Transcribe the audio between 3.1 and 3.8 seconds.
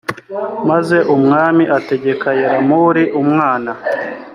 umwana